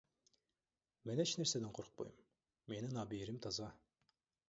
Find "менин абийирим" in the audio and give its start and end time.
2.71-3.37